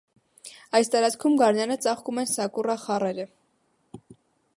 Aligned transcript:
Այս 0.77 0.87
տարածքում 0.95 1.35
գարնանը 1.41 1.77
ծաղկում 1.83 2.21
են 2.21 2.31
սակուրա 2.31 2.77
խառերը։ 2.85 3.27